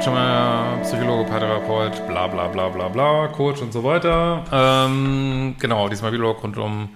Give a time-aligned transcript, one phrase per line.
[0.00, 4.44] Christian Schemmer, Psychologe, Paartherapeut, bla bla bla bla bla, Coach und so weiter.
[4.50, 6.88] Ähm, genau, diesmal wieder rund um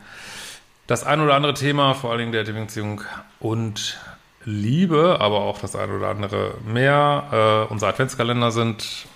[0.86, 3.02] das ein oder andere Thema, vor allen Dingen Dating-Beziehung
[3.40, 4.00] und
[4.46, 7.66] Liebe, aber auch das ein oder andere mehr.
[7.68, 9.06] Äh, unsere Adventskalender sind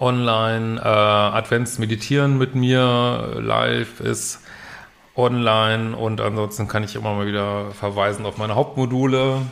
[0.00, 4.40] online, äh, Adventsmeditieren mit mir live ist
[5.14, 9.42] online und ansonsten kann ich immer mal wieder verweisen auf meine Hauptmodule.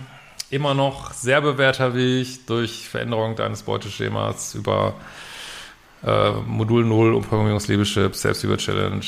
[0.51, 4.95] Immer noch sehr bewährter Weg durch Veränderung deines Beuteschemas über
[6.05, 9.05] äh, Modul 0, Umprogrammierungsliebeschip, Selbstliebe-Challenge,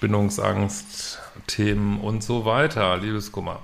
[0.00, 3.60] Bindungsangst, Themen und so weiter, Liebeskummer.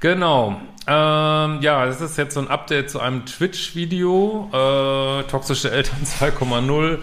[0.00, 0.60] Genau.
[0.86, 4.48] Ähm, ja, das ist jetzt so ein Update zu einem Twitch-Video.
[4.52, 6.98] Äh, Toxische Eltern 2,0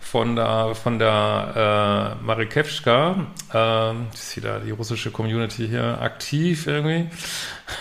[0.00, 3.26] von der, von der äh, Marikewska.
[3.52, 7.10] Ähm, ist wieder die russische Community hier aktiv irgendwie.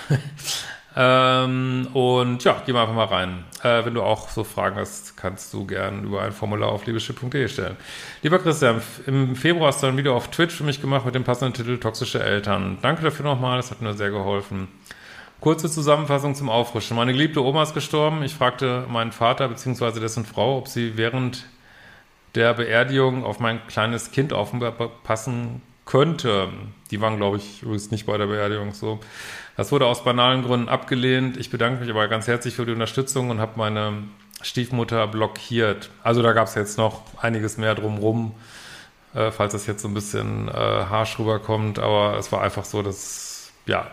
[1.02, 3.46] ähm, und ja, geh mal einfach mal rein.
[3.64, 7.48] Äh, wenn du auch so Fragen hast, kannst du gern über ein Formular auf liebeschip.de
[7.48, 7.78] stellen.
[8.22, 11.24] Lieber Christian, im Februar hast du ein Video auf Twitch für mich gemacht mit dem
[11.24, 12.80] passenden Titel Toxische Eltern.
[12.82, 14.68] Danke dafür nochmal, das hat mir sehr geholfen.
[15.40, 16.98] Kurze Zusammenfassung zum Auffrischen.
[16.98, 18.22] Meine geliebte Oma ist gestorben.
[18.24, 20.02] Ich fragte meinen Vater bzw.
[20.02, 21.46] dessen Frau, ob sie während
[22.36, 26.50] der Beerdigung auf mein kleines Kind aufpassen könnte.
[26.92, 29.00] Die waren, glaube ich, übrigens nicht bei der Beerdigung so.
[29.58, 31.36] Das wurde aus banalen Gründen abgelehnt.
[31.36, 34.04] Ich bedanke mich aber ganz herzlich für die Unterstützung und habe meine
[34.42, 35.90] Stiefmutter blockiert.
[36.04, 38.36] Also da gab es jetzt noch einiges mehr drumrum,
[39.16, 41.80] äh, falls das jetzt so ein bisschen äh, harsch rüberkommt.
[41.80, 43.88] Aber es war einfach so, dass, ja,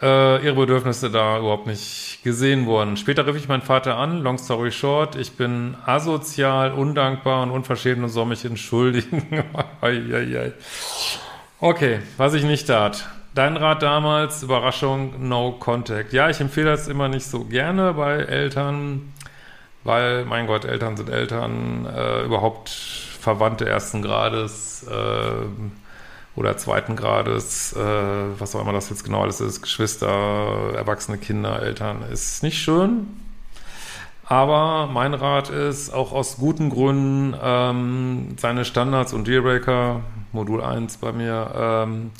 [0.00, 2.96] äh, ihre Bedürfnisse da überhaupt nicht gesehen wurden.
[2.96, 8.02] Später rief ich meinen Vater an, long story short, ich bin asozial, undankbar und unverschämt
[8.02, 9.26] und soll mich entschuldigen.
[11.60, 13.08] okay, was ich nicht tat.
[13.34, 16.12] Dein Rat damals, Überraschung, no contact.
[16.12, 19.12] Ja, ich empfehle das immer nicht so gerne bei Eltern,
[19.84, 25.46] weil, mein Gott, Eltern sind Eltern, äh, überhaupt Verwandte ersten Grades, äh,
[26.38, 27.80] oder zweiten Grades, äh,
[28.38, 33.08] was auch immer das jetzt genau alles ist, Geschwister, erwachsene Kinder, Eltern, ist nicht schön.
[34.24, 40.98] Aber mein Rat ist, auch aus guten Gründen, ähm, seine Standards und Dealbreaker, Modul 1
[40.98, 42.10] bei mir, ähm,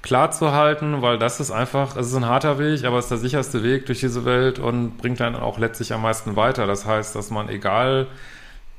[0.00, 3.10] klar zu halten, weil das ist einfach, es ist ein harter Weg, aber es ist
[3.10, 6.66] der sicherste Weg durch diese Welt und bringt dann auch letztlich am meisten weiter.
[6.66, 8.06] Das heißt, dass man egal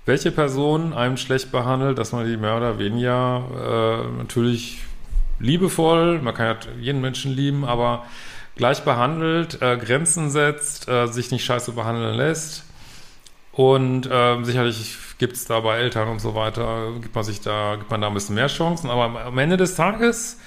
[0.06, 4.80] welche Person einem schlecht behandelt, dass man die mehr oder weniger äh, natürlich
[5.40, 8.06] liebevoll, man kann ja jeden Menschen lieben, aber
[8.56, 12.66] gleich behandelt, äh, Grenzen setzt, äh, sich nicht scheiße behandeln lässt.
[13.52, 17.76] Und äh, sicherlich gibt es da bei Eltern und so weiter, gibt man sich da,
[17.76, 20.38] gibt man da ein bisschen mehr Chancen, aber am Ende des Tages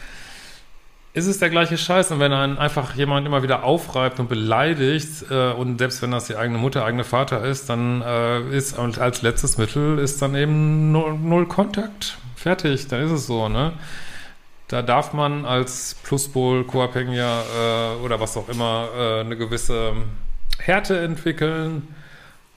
[1.14, 2.10] ist es der gleiche Scheiß.
[2.10, 6.26] Und wenn einen einfach jemand immer wieder aufreibt und beleidigt, äh, und selbst wenn das
[6.26, 10.34] die eigene Mutter, eigene Vater ist, dann äh, ist und als letztes Mittel ist dann
[10.34, 12.18] eben null, null Kontakt.
[12.34, 13.72] Fertig, dann ist es so, ne?
[14.68, 19.92] Da darf man als Pluspol, Co-Abhängiger äh, oder was auch immer äh, eine gewisse
[20.58, 21.94] Härte entwickeln.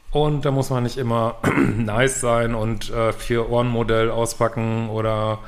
[0.09, 1.35] Und da muss man nicht immer
[1.77, 5.39] nice sein und äh, Vier-Ohren-Modell auspacken oder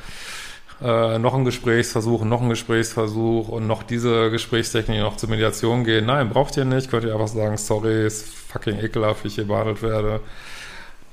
[0.82, 6.06] äh, noch ein Gesprächsversuch, noch ein Gesprächsversuch und noch diese Gesprächstechnik noch zur Mediation gehen.
[6.06, 6.90] Nein, braucht ihr nicht.
[6.90, 10.22] Könnt ihr einfach sagen, sorry, ist fucking ekelhaft, wie ich hier behandelt werde.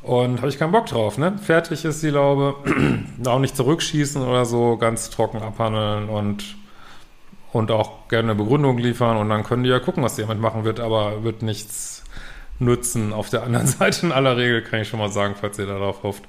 [0.03, 1.37] Und habe ich keinen Bock drauf, ne?
[1.43, 2.55] Fertig ist die Laube.
[3.27, 6.57] auch nicht zurückschießen oder so, ganz trocken abhandeln und,
[7.53, 10.65] und auch gerne eine Begründung liefern und dann können die ja gucken, was jemand machen
[10.65, 12.05] wird, aber wird nichts
[12.61, 13.13] nützen.
[13.13, 16.05] Auf der anderen Seite in aller Regel kann ich schon mal sagen, falls ihr darauf
[16.05, 16.23] hofft.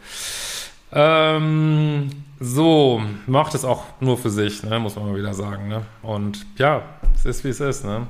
[0.91, 5.67] Ähm, so, macht es auch nur für sich, ne, muss man mal wieder sagen.
[5.67, 5.81] Ne?
[6.01, 6.83] Und ja,
[7.15, 7.83] es ist wie es ist.
[7.83, 8.07] Ne?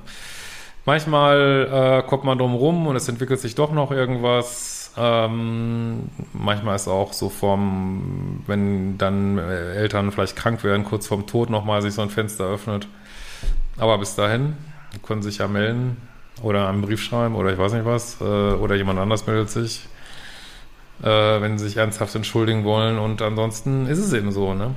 [0.85, 4.94] Manchmal äh, kommt man drum rum und es entwickelt sich doch noch irgendwas.
[4.97, 11.50] Ähm, manchmal ist auch so vom, wenn dann Eltern vielleicht krank werden, kurz vorm Tod
[11.50, 12.88] nochmal sich so ein Fenster öffnet.
[13.77, 14.56] Aber bis dahin
[15.06, 15.97] können sich ja melden
[16.41, 18.19] oder einen Brief schreiben oder ich weiß nicht was.
[18.21, 19.88] Äh, oder jemand anders meldet sich,
[21.01, 22.97] äh, wenn sie sich ernsthaft entschuldigen wollen.
[22.97, 24.75] Und ansonsten ist es eben so, ne?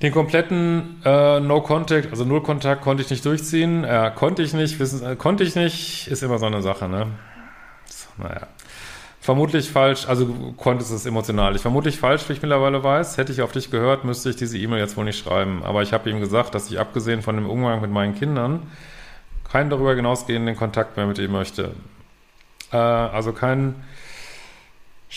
[0.00, 3.82] Den kompletten äh, No Contact, also Null Kontakt, konnte ich nicht durchziehen.
[3.82, 7.08] Äh, konnte ich nicht, wissen, äh, konnte ich nicht, ist immer so eine Sache, ne?
[7.86, 8.46] So, naja.
[9.20, 11.56] Vermutlich falsch, also konntest es emotional.
[11.56, 13.18] Ich vermutlich falsch, wie ich mittlerweile weiß.
[13.18, 15.64] Hätte ich auf dich gehört, müsste ich diese E-Mail jetzt wohl nicht schreiben.
[15.64, 18.62] Aber ich habe ihm gesagt, dass ich abgesehen von dem Umgang mit meinen Kindern
[19.50, 21.72] keinen darüber hinausgehenden Kontakt mehr mit ihm möchte.
[22.72, 23.74] Äh, also kein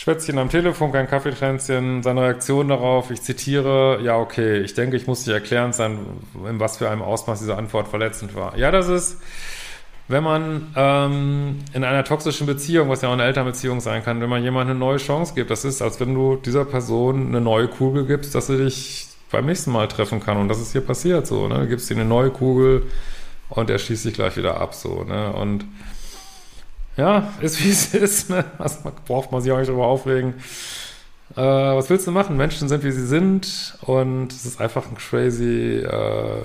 [0.02, 5.06] Schwätzchen am Telefon, kein Kaffeetränzchen, seine Reaktion darauf, ich zitiere, ja, okay, ich denke, ich
[5.06, 6.00] muss dir erklären sein,
[6.44, 8.58] in was für einem Ausmaß diese Antwort verletzend war.
[8.58, 9.18] Ja, das ist,
[10.08, 14.28] wenn man ähm, in einer toxischen Beziehung, was ja auch eine Elternbeziehung sein kann, wenn
[14.28, 17.68] man jemandem eine neue Chance gibt, das ist, als wenn du dieser Person eine neue
[17.68, 20.36] Kugel gibst, dass sie dich beim nächsten Mal treffen kann.
[20.36, 21.60] Und das ist hier passiert so, ne?
[21.60, 22.90] Du gibst dir eine neue Kugel
[23.50, 25.32] und er schießt sich gleich wieder ab, so, ne?
[25.32, 25.64] Und
[26.96, 28.44] ja, ist wie es ist, ne?
[28.58, 30.34] Also braucht man sich auch nicht drüber aufregen.
[31.36, 32.36] Äh, was willst du machen?
[32.36, 36.42] Menschen sind, wie sie sind und es ist einfach ein crazy äh,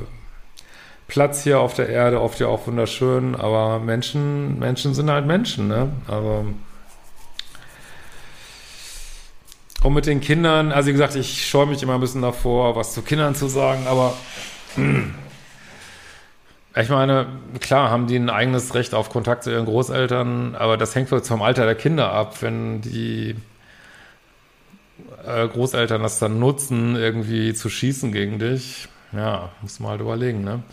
[1.08, 5.68] Platz hier auf der Erde, oft ja auch wunderschön, aber Menschen, Menschen sind halt Menschen,
[5.68, 5.90] ne?
[6.08, 6.46] Also
[9.84, 12.94] und mit den Kindern, also wie gesagt, ich scheue mich immer ein bisschen davor, was
[12.94, 14.14] zu Kindern zu sagen, aber
[16.82, 17.28] ich meine,
[17.60, 21.42] klar haben die ein eigenes Recht auf Kontakt zu ihren Großeltern, aber das hängt vom
[21.42, 23.36] Alter der Kinder ab, wenn die
[25.26, 28.88] äh, Großeltern das dann nutzen, irgendwie zu schießen gegen dich.
[29.14, 30.64] Ja, muss man halt überlegen, ne?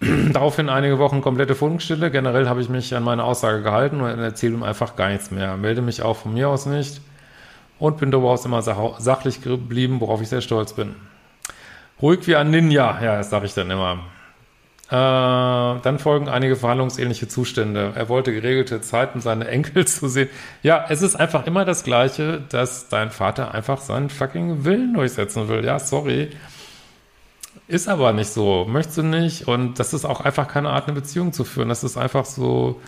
[0.32, 2.10] Daraufhin einige Wochen komplette Funkstille.
[2.10, 5.56] Generell habe ich mich an meine Aussage gehalten und erzähle ihm einfach gar nichts mehr.
[5.56, 7.00] Melde mich auch von mir aus nicht
[7.78, 10.94] und bin darüber aus immer sachlich geblieben, worauf ich sehr stolz bin.
[12.02, 14.00] Ruhig wie ein Ninja, ja, das sage ich dann immer.
[14.90, 17.92] Äh, dann folgen einige verhandlungsähnliche Zustände.
[17.94, 20.28] Er wollte geregelte Zeiten, seine Enkel zu sehen.
[20.64, 25.48] Ja, es ist einfach immer das Gleiche, dass dein Vater einfach seinen fucking Willen durchsetzen
[25.48, 25.64] will.
[25.64, 26.30] Ja, sorry.
[27.68, 28.66] Ist aber nicht so.
[28.68, 29.46] Möchtest du nicht.
[29.46, 31.68] Und das ist auch einfach keine Art, eine Beziehung zu führen.
[31.68, 32.80] Das ist einfach so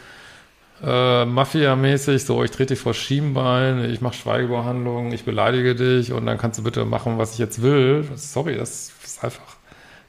[0.83, 6.27] äh, Mafia-mäßig, so ich trete dich vor Schienbein, ich mache Schweigebehandlung, ich beleidige dich und
[6.27, 8.09] dann kannst du bitte machen, was ich jetzt will.
[8.17, 9.62] Sorry, das ist einfach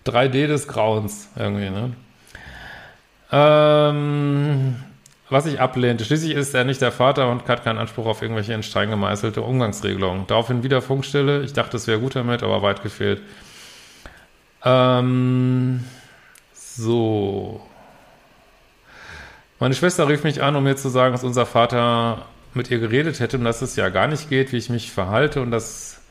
[0.06, 1.94] 3D des Grauens irgendwie, ne?
[3.32, 4.76] Ähm,
[5.30, 6.06] was ich ablehnte.
[6.06, 9.42] Schließlich ist er nicht der Vater und hat keinen Anspruch auf irgendwelche in Stein gemeißelte
[9.42, 10.28] Umgangsregelungen.
[10.28, 11.42] Daraufhin wieder Funkstille.
[11.42, 13.22] Ich dachte, es wäre gut damit, aber weit gefehlt.
[14.64, 15.84] Ähm,
[16.54, 17.62] so.
[19.60, 23.20] Meine Schwester rief mich an, um mir zu sagen, dass unser Vater mit ihr geredet
[23.20, 26.02] hätte und dass es ja gar nicht geht, wie ich mich verhalte und das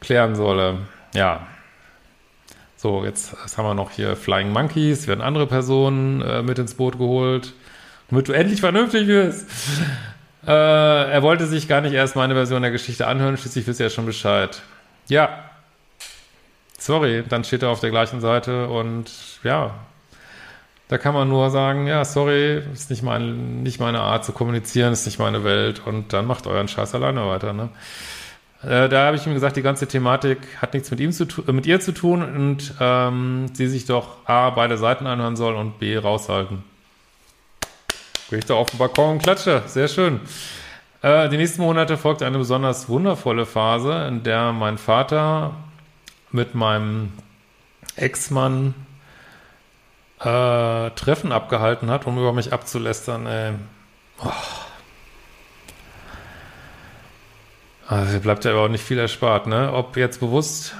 [0.00, 0.78] klären solle.
[1.14, 1.46] Ja,
[2.76, 6.74] so, jetzt, jetzt haben wir noch hier Flying Monkeys, werden andere Personen äh, mit ins
[6.74, 7.54] Boot geholt,
[8.10, 9.46] damit du endlich vernünftig wirst.
[10.46, 13.86] Äh, er wollte sich gar nicht erst meine Version der Geschichte anhören, schließlich wisst ihr
[13.86, 14.62] ja schon Bescheid.
[15.08, 15.44] Ja,
[16.78, 19.10] sorry, dann steht er auf der gleichen Seite und
[19.42, 19.74] ja,
[20.88, 24.92] da kann man nur sagen, ja, sorry, ist nicht, mein, nicht meine Art zu kommunizieren,
[24.92, 27.70] ist nicht meine Welt und dann macht euren Scheiß alleine weiter, ne?
[28.66, 31.66] Äh, da habe ich ihm gesagt, die ganze Thematik hat nichts mit ihm zu mit
[31.66, 35.96] ihr zu tun und ähm, sie sich doch A, beide Seiten anhören soll und B,
[35.96, 36.64] raushalten.
[38.28, 39.62] Gehe ich da auf den Balkon und klatsche.
[39.66, 40.20] Sehr schön.
[41.00, 45.54] Äh, die nächsten Monate folgte eine besonders wundervolle Phase, in der mein Vater
[46.32, 47.12] mit meinem
[47.94, 48.74] Ex-Mann
[50.18, 53.26] äh, Treffen abgehalten hat, um über mich abzulästern.
[53.26, 53.52] Ey.
[54.24, 54.65] Oh.
[57.88, 59.72] Also bleibt ja aber auch nicht viel erspart, ne?
[59.72, 60.74] Ob jetzt bewusst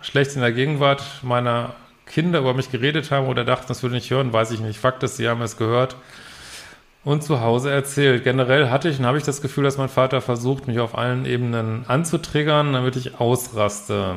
[0.00, 1.74] schlecht in der Gegenwart meiner
[2.06, 4.78] Kinder über mich geredet haben oder dachten, das würde ich hören, weiß ich nicht.
[4.78, 5.96] Fakt ist, sie haben es gehört
[7.04, 8.24] und zu Hause erzählt.
[8.24, 11.26] Generell hatte ich und habe ich das Gefühl, dass mein Vater versucht, mich auf allen
[11.26, 14.14] Ebenen anzutriggern, damit ich ausraste.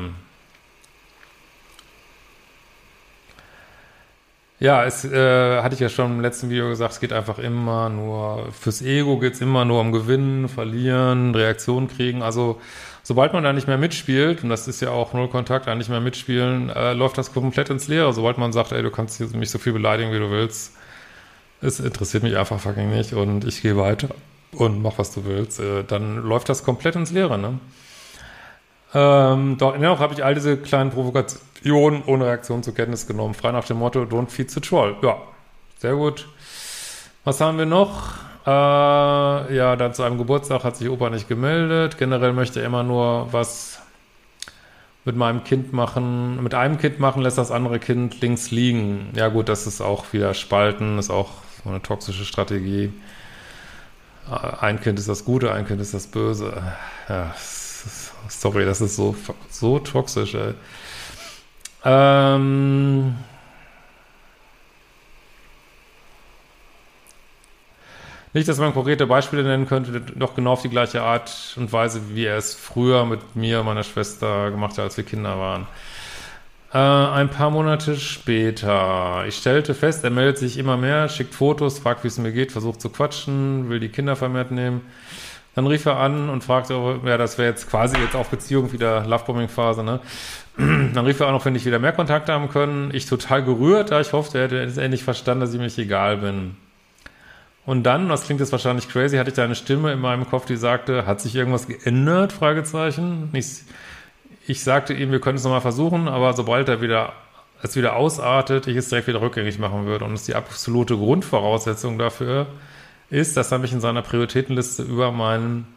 [4.59, 7.89] Ja, es äh, hatte ich ja schon im letzten Video gesagt, es geht einfach immer
[7.89, 12.23] nur, fürs Ego geht's immer nur um Gewinnen, Verlieren, Reaktionen kriegen.
[12.23, 12.59] Also
[13.03, 15.89] sobald man da nicht mehr mitspielt, und das ist ja auch Null Kontakt, da nicht
[15.89, 18.13] mehr mitspielen, äh, läuft das komplett ins Leere.
[18.13, 20.73] Sobald man sagt, ey, du kannst mich so viel beleidigen, wie du willst,
[21.61, 24.09] es interessiert mich einfach fucking nicht und ich gehe weiter
[24.53, 27.59] und mach, was du willst, äh, dann läuft das komplett ins Leere, ne?
[28.94, 33.34] Ähm, doch dennoch habe ich all diese kleinen Provokationen ohne Reaktion zur Kenntnis genommen.
[33.34, 34.96] Frei nach dem Motto, don't feed the troll.
[35.01, 35.17] Ja,
[35.79, 36.27] sehr gut.
[37.24, 38.13] Was haben wir noch?
[38.46, 41.98] Äh, ja, dann zu einem Geburtstag hat sich Opa nicht gemeldet.
[41.98, 43.82] Generell möchte er immer nur was
[45.03, 49.10] mit meinem Kind machen, mit einem Kind machen, lässt das andere Kind links liegen.
[49.15, 51.29] Ja gut, das ist auch wieder Spalten, ist auch
[51.63, 52.94] so eine toxische Strategie.
[54.29, 56.62] Äh, ein Kind ist das Gute, ein Kind ist das Böse.
[57.10, 57.34] Ja,
[58.29, 59.15] sorry, das ist so,
[59.50, 60.53] so toxisch, ey.
[61.83, 63.15] Ähm,
[68.38, 72.01] Nicht, dass man konkrete Beispiele nennen könnte, doch genau auf die gleiche Art und Weise,
[72.13, 75.65] wie er es früher mit mir und meiner Schwester gemacht hat, als wir Kinder waren.
[76.71, 79.24] Äh, ein paar Monate später.
[79.27, 82.51] Ich stellte fest, er meldet sich immer mehr, schickt Fotos, fragt, wie es mir geht,
[82.51, 84.81] versucht zu quatschen, will die Kinder vermehrt nehmen.
[85.57, 89.03] Dann rief er an und fragte, ja, das wäre jetzt quasi jetzt auch Beziehung wieder
[89.07, 90.01] Lovebombing-Phase, ne?
[90.57, 92.91] Dann rief er an, ob wir nicht wieder mehr Kontakt haben können.
[92.93, 96.57] Ich total gerührt, da ich hoffte, er hätte endlich verstanden, dass ich mich egal bin.
[97.65, 100.45] Und dann, das klingt jetzt wahrscheinlich crazy, hatte ich da eine Stimme in meinem Kopf,
[100.45, 102.33] die sagte, hat sich irgendwas geändert?
[102.33, 103.29] Fragezeichen.
[103.33, 103.63] Ich,
[104.45, 107.13] ich sagte ihm, wir können es nochmal versuchen, aber sobald er wieder,
[107.63, 110.05] es wieder ausartet, ich es direkt wieder rückgängig machen würde.
[110.05, 112.45] Und es die absolute Grundvoraussetzung dafür
[113.09, 115.67] ist, dass er mich in seiner Prioritätenliste über meinen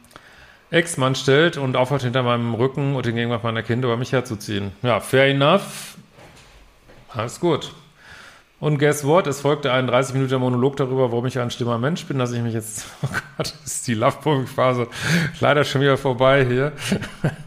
[0.70, 4.72] Ex-Mann stellt und aufhört hinter meinem Rücken und den Gegenwart meiner Kinder über mich herzuziehen.
[4.82, 5.96] Ja, fair enough.
[7.08, 7.72] Alles gut.
[8.60, 9.26] Und guess what?
[9.26, 12.42] Es folgte ein 30 Minuten Monolog darüber, warum ich ein schlimmer Mensch bin, dass ich
[12.42, 14.86] mich jetzt, oh Gott, ist die Love-Phase
[15.40, 16.72] leider schon wieder vorbei hier.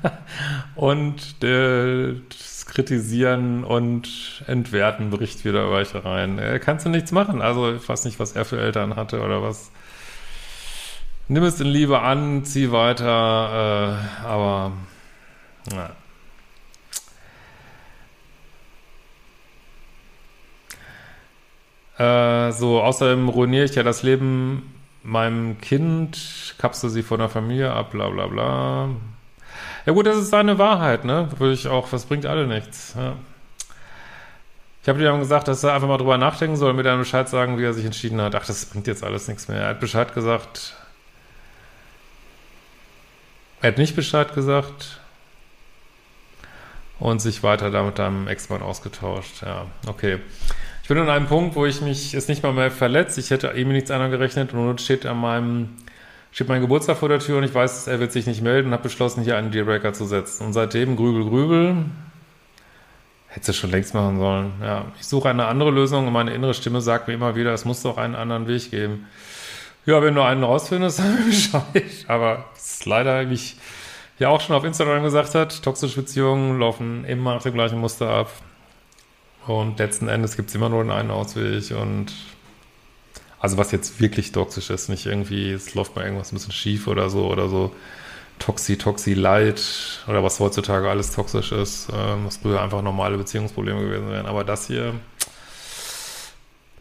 [0.76, 6.40] und äh, das Kritisieren und Entwerten bricht wieder weiter rein.
[6.40, 7.42] Äh, kannst du nichts machen.
[7.42, 9.72] Also ich weiß nicht, was er für Eltern hatte oder was.
[11.28, 14.74] Nimm es in Liebe an, zieh weiter, äh, aber
[15.72, 15.92] na.
[22.48, 27.72] Äh, so, außerdem ruiniere ich ja das Leben meinem Kind, kapsel sie von der Familie
[27.72, 28.90] ab, bla bla bla.
[29.86, 31.30] Ja gut, das ist seine Wahrheit, ne?
[31.38, 32.94] Würde ich auch, das bringt alle nichts.
[32.98, 33.16] Ja.
[34.82, 37.30] Ich habe dir dann gesagt, dass er einfach mal drüber nachdenken soll, mir dann Bescheid
[37.30, 38.36] sagen, wie er sich entschieden hat.
[38.36, 39.62] Ach, das bringt jetzt alles nichts mehr.
[39.62, 40.76] Er hat Bescheid gesagt.
[43.62, 45.00] Er hat nicht Bescheid gesagt
[47.00, 49.42] und sich weiter da mit deinem Ex-Mann ausgetauscht.
[49.42, 50.20] Ja, okay.
[50.82, 53.18] Ich bin an einem Punkt, wo ich mich jetzt nicht mal mehr verletzt.
[53.18, 55.78] Ich hätte eben nichts anderes gerechnet und nun steht an meinem,
[56.34, 58.74] steht mein Geburtstag vor der Tür und ich weiß, er wird sich nicht melden und
[58.74, 60.48] habe beschlossen, hier einen Dealbreaker zu setzen.
[60.48, 61.86] Und seitdem grübel, grübel.
[63.28, 64.54] Hätte es schon längst machen sollen.
[64.62, 67.66] Ja, ich suche eine andere Lösung und meine innere Stimme sagt mir immer wieder, es
[67.66, 69.08] muss doch einen anderen Weg geben.
[69.86, 72.06] Ja, wenn du einen rausfindest, mir Bescheid.
[72.08, 73.58] Aber es ist leider, wie ich
[74.18, 78.10] ja auch schon auf Instagram gesagt hat, toxische Beziehungen laufen immer nach dem gleichen Muster
[78.10, 78.32] ab.
[79.46, 82.14] Und letzten Endes gibt es immer nur den einen Ausweg und
[83.44, 86.88] also was jetzt wirklich toxisch ist, nicht irgendwie, es läuft mal irgendwas ein bisschen schief
[86.88, 87.76] oder so oder so
[88.40, 93.82] Toxi, Toxi, Light oder was heutzutage alles toxisch ist, äh, was früher einfach normale Beziehungsprobleme
[93.82, 94.28] gewesen wären.
[94.28, 94.94] Aber das hier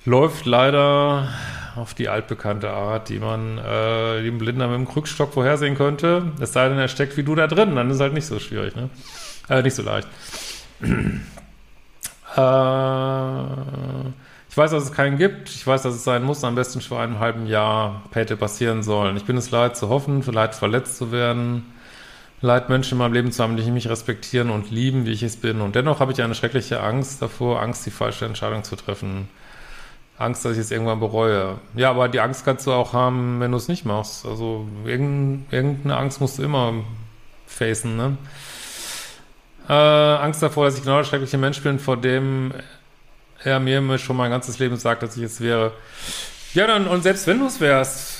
[0.04, 1.30] läuft leider
[1.74, 6.30] auf die altbekannte Art, die man äh, dem Blinder mit dem Krückstock vorhersehen könnte.
[6.38, 8.76] Es sei denn, er steckt wie du da drin, dann ist halt nicht so schwierig,
[8.76, 8.88] ne?
[9.48, 10.06] Äh, nicht so leicht.
[12.34, 12.40] Äh,
[14.52, 15.48] ich weiß, dass es keinen gibt.
[15.48, 16.44] Ich weiß, dass es sein muss.
[16.44, 19.16] Am besten vor einem halben Jahr hätte passieren sollen.
[19.16, 21.72] Ich bin es leid zu hoffen, vielleicht verletzt zu werden.
[22.42, 25.38] Leid, Menschen in meinem Leben zu haben, die mich respektieren und lieben, wie ich es
[25.38, 25.62] bin.
[25.62, 29.26] Und dennoch habe ich eine schreckliche Angst davor, Angst, die falsche Entscheidung zu treffen.
[30.18, 31.56] Angst, dass ich es irgendwann bereue.
[31.74, 34.26] Ja, aber die Angst kannst du auch haben, wenn du es nicht machst.
[34.26, 36.74] Also irgendeine Angst musst du immer
[37.46, 38.18] facen, ne?
[39.66, 42.52] Äh, Angst davor, dass ich genau der schreckliche Mensch bin, vor dem
[43.44, 45.72] er mir schon mein ganzes Leben sagt, dass ich es wäre.
[46.54, 48.18] Ja, dann, und selbst wenn du es wärst,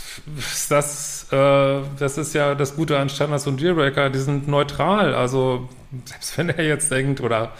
[0.68, 5.14] das, äh, das ist ja das Gute an Standards und Dealbreaker, die sind neutral.
[5.14, 5.68] Also,
[6.04, 7.52] selbst wenn er jetzt denkt oder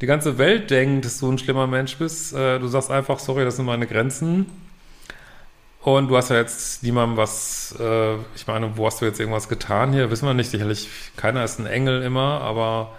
[0.00, 3.44] die ganze Welt denkt, dass du ein schlimmer Mensch bist, äh, du sagst einfach, sorry,
[3.44, 4.46] das sind meine Grenzen.
[5.80, 9.48] Und du hast ja jetzt niemandem was, äh, ich meine, wo hast du jetzt irgendwas
[9.48, 10.10] getan hier?
[10.10, 12.92] Wissen wir nicht, sicherlich, keiner ist ein Engel immer, aber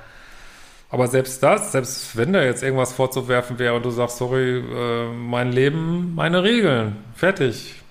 [0.93, 5.11] aber selbst das, selbst wenn da jetzt irgendwas vorzuwerfen wäre und du sagst, sorry, äh,
[5.11, 7.81] mein Leben, meine Regeln, fertig.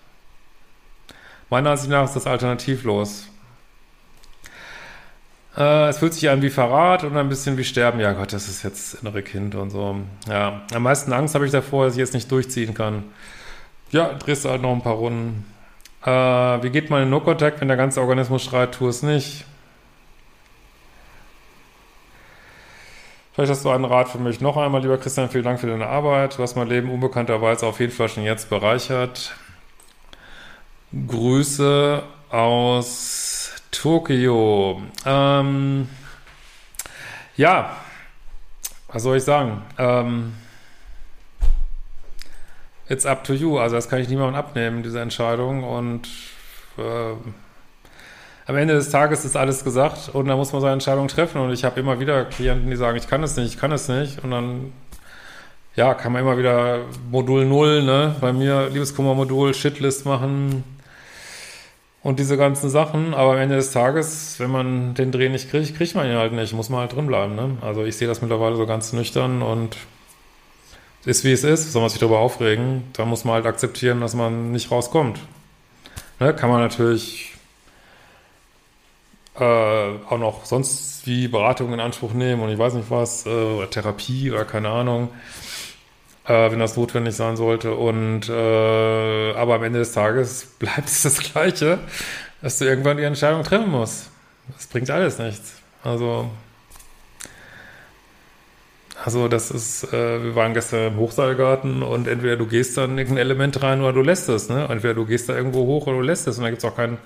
[1.50, 3.26] Meiner Ansicht nach ist das alternativlos.
[5.56, 7.98] Äh, es fühlt sich an wie Verrat und ein bisschen wie Sterben.
[7.98, 9.96] Ja Gott, das ist jetzt innere Kind und so.
[10.28, 13.02] Ja, am meisten Angst habe ich davor, dass ich jetzt nicht durchziehen kann.
[13.90, 15.44] Ja, drehst du halt noch ein paar Runden.
[16.04, 19.44] Äh, wie geht man in No-Contact, wenn der ganze Organismus schreit, tu es nicht?
[23.32, 24.42] Vielleicht hast du einen Rat für mich.
[24.42, 26.36] Noch einmal, lieber Christian, vielen Dank für deine Arbeit.
[26.36, 29.34] Du hast mein Leben unbekannterweise auf jeden Fall schon jetzt bereichert.
[31.06, 34.82] Grüße aus Tokio.
[35.06, 35.88] Ähm,
[37.38, 37.74] ja,
[38.88, 39.62] was soll ich sagen?
[39.78, 40.34] Ähm,
[42.90, 43.58] it's up to you.
[43.58, 45.64] Also das kann ich niemandem abnehmen, diese Entscheidung.
[45.64, 46.06] Und
[46.76, 47.14] äh,
[48.52, 51.40] am Ende des Tages ist alles gesagt und da muss man seine Entscheidung treffen.
[51.40, 53.88] Und ich habe immer wieder Klienten, die sagen, ich kann es nicht, ich kann es
[53.88, 54.22] nicht.
[54.22, 54.72] Und dann,
[55.74, 56.80] ja, kann man immer wieder
[57.10, 60.64] Modul Null, ne, bei mir Liebeskummer-Modul, Shitlist machen
[62.02, 63.14] und diese ganzen Sachen.
[63.14, 66.34] Aber am Ende des Tages, wenn man den Dreh nicht kriegt, kriegt man ihn halt
[66.34, 67.56] nicht, muss man halt drin bleiben, ne.
[67.62, 69.78] Also ich sehe das mittlerweile so ganz nüchtern und
[71.06, 72.84] ist wie es ist, soll man sich darüber aufregen.
[72.92, 75.20] Da muss man halt akzeptieren, dass man nicht rauskommt.
[76.20, 77.31] Ne, kann man natürlich
[79.38, 83.30] äh, auch noch sonst wie Beratung in Anspruch nehmen und ich weiß nicht was, äh,
[83.30, 85.08] oder Therapie oder keine Ahnung,
[86.26, 87.74] äh, wenn das notwendig sein sollte.
[87.74, 91.78] Und äh, aber am Ende des Tages bleibt es das Gleiche,
[92.42, 94.10] dass du irgendwann die Entscheidung treffen musst.
[94.56, 95.54] Das bringt alles nichts.
[95.82, 96.30] Also
[99.04, 102.98] also das ist, äh, wir waren gestern im Hochseilgarten und entweder du gehst dann in
[102.98, 104.68] irgendein Element rein oder du lässt es, ne?
[104.70, 106.76] Entweder du gehst da irgendwo hoch oder du lässt es und da gibt es auch
[106.76, 106.98] keinen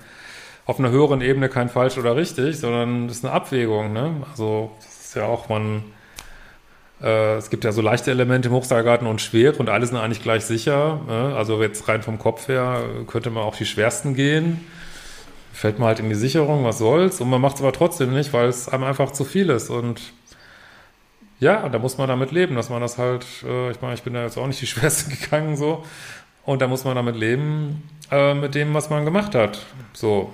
[0.67, 3.93] auf einer höheren Ebene kein falsch oder richtig, sondern das ist eine Abwägung.
[3.93, 4.17] Ne?
[4.29, 5.81] Also das ist ja auch, man,
[7.01, 10.21] äh, es gibt ja so leichte Elemente im Hochseilgarten und schwer und alle sind eigentlich
[10.21, 10.99] gleich sicher.
[11.07, 11.33] Ne?
[11.37, 14.67] Also jetzt rein vom Kopf her könnte man auch die schwersten gehen.
[15.53, 17.21] Fällt man halt in die Sicherung, was soll's.
[17.21, 19.69] Und man macht es aber trotzdem nicht, weil es einem einfach zu viel ist.
[19.69, 20.01] Und
[21.39, 24.13] ja, da muss man damit leben, dass man das halt, äh, ich meine, ich bin
[24.13, 25.85] da jetzt auch nicht die Schwerste gegangen so.
[26.43, 29.65] Und da muss man damit leben, äh, mit dem, was man gemacht hat.
[29.93, 30.31] So,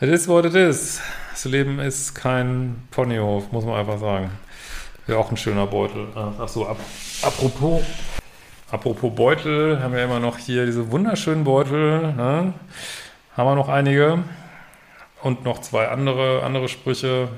[0.00, 1.00] Es ist, what it is.
[1.32, 4.30] Das Leben ist kein Ponyhof, muss man einfach sagen.
[5.08, 6.06] Wäre auch ein schöner Beutel.
[6.14, 6.78] Ach so, ap
[7.22, 7.82] apropos,
[8.70, 12.14] apropos Beutel, haben wir immer noch hier diese wunderschönen Beutel.
[12.14, 12.54] Ne?
[13.36, 14.22] Haben wir noch einige.
[15.24, 17.30] Und noch zwei andere, andere Sprüche.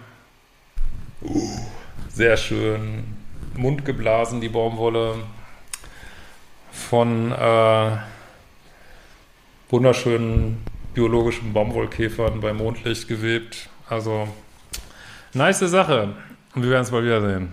[2.11, 3.05] Sehr schön.
[3.55, 5.15] Mundgeblasen, die Baumwolle.
[6.73, 7.91] Von äh,
[9.71, 10.63] wunderschönen
[10.95, 13.69] biologischen Baumwollkäfern bei Mondlicht gewebt.
[13.89, 14.29] Also,
[15.35, 16.15] nice Sache.
[16.55, 17.53] Und wir werden es mal wiedersehen.